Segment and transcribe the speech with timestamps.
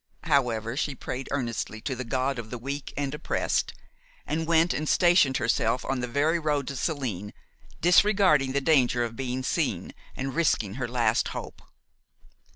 [0.23, 3.75] However, she prayed earnestly to the God of the weak and oppressed,
[4.25, 7.35] and went and stationed herself on the very road to Saline,
[7.81, 11.61] disregarding the danger of being seen, and risking her last hope.